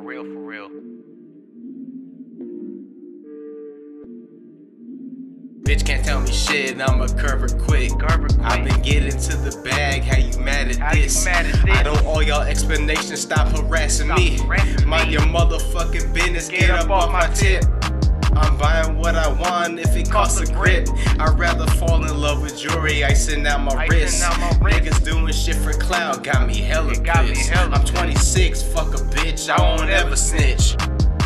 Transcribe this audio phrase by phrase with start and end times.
[0.00, 0.68] real, for real.
[5.62, 7.90] Bitch can't tell me shit, I'ma curve quick.
[7.92, 8.22] Quick.
[8.42, 11.24] I've been getting to the bag, how you mad at How you this?
[11.24, 11.76] mad at this?
[11.76, 14.38] I don't owe y'all explanations, stop harassing Stop me.
[14.38, 15.12] harassing Mind me.
[15.12, 17.64] your motherfucking business, get, up, off my tip.
[18.36, 20.88] I'm buying what I want if it costs a grip.
[21.18, 24.22] I'd rather fall in love with jewelry, icing out my wrist.
[24.22, 24.80] out my wrist.
[24.82, 27.54] Niggas doing shit for clout, got me hella got me pissed.
[27.56, 30.76] I'm 26, fuck a bitch, I won't ever snitch.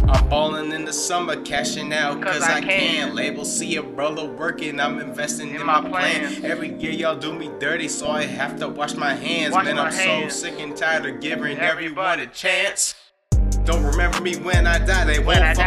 [0.06, 2.68] I'm ballin' in the summer, cashing out 'Cause cause I I can.
[3.08, 3.14] can.
[3.14, 6.34] Label see a brother working, I'm investing in, In my my plan.
[6.36, 6.50] plan.
[6.50, 9.52] Every year y'all do me dirty, so I have to wash my hands.
[9.54, 10.34] Wash Man, my I'm hands.
[10.34, 12.22] so sick and tired of giving everyone Everybody.
[12.24, 12.94] a chance.
[13.64, 15.06] Don't remember me when I die.
[15.06, 15.62] They When won't I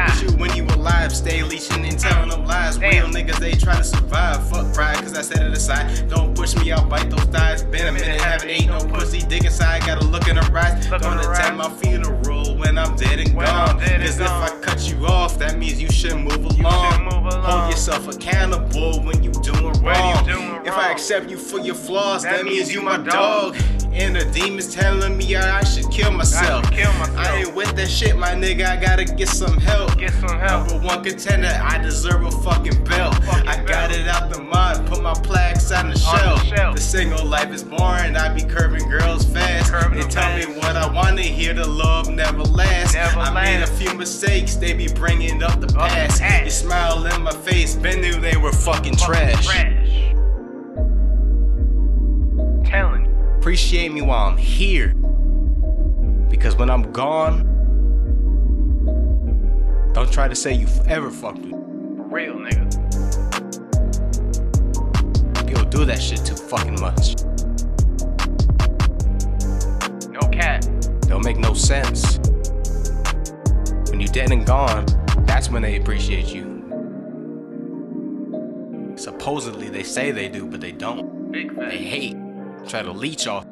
[2.91, 4.47] Real niggas, they trying to survive.
[4.49, 6.07] Fuck pride, cause I set it aside.
[6.09, 7.63] Don't push me out, bite those thighs.
[7.63, 9.19] Been a minute, haven't ate no pussy.
[9.27, 10.89] Dick inside, gotta look in the eyes.
[10.89, 13.77] Look Don't attend my funeral when I'm dead and When gone.
[13.77, 16.91] Dead and Cause if I cut you off, that means you should move along.
[16.93, 17.43] should move along.
[17.43, 20.25] Hold yourself accountable when you doing When you wrong.
[20.25, 22.97] doing if I accept you for your flaws, That that, means means you you my
[22.97, 23.55] dog.
[23.55, 23.57] dog.
[23.93, 26.69] And the demons telling me I, should kill myself.
[26.71, 26.77] kill.
[26.77, 26.96] I ain't with
[27.87, 28.65] that shit, my nigga.
[28.65, 29.97] I gotta get some help.
[29.97, 30.67] Get some help.
[30.67, 33.15] Number one contender, I deserve a fucking belt.
[33.23, 33.91] Fucking I got belt.
[33.93, 36.43] it out the mud, put my plaques on the On the shelf.
[36.45, 36.75] shelf.
[36.75, 39.71] The single life is boring, I be curving girls fast.
[39.71, 40.49] Curving they tell fast.
[40.49, 42.93] me what I wanna hear, the love never lasts.
[42.93, 46.21] Never I made a few mistakes, they be bringing up the the past.
[46.21, 46.43] past.
[46.45, 49.45] You smile in my face, been knew they were fucking trash.
[49.45, 50.13] Trash.
[52.69, 53.07] Telling.
[53.37, 54.93] Appreciate me while I'm here.
[56.29, 57.56] Because when I'm gone,
[60.07, 61.51] don't try to say you ever fucked with.
[61.51, 62.63] For real, nigga.
[65.49, 67.15] You don't do that shit too fucking much.
[70.09, 70.61] No cat.
[71.09, 72.19] Don't make no sense.
[73.89, 74.85] When you dead and gone,
[75.25, 76.55] that's when they appreciate you.
[78.95, 81.33] Supposedly they say they do, but they don't.
[81.33, 82.15] Big They hate.
[82.65, 83.45] Try to leech off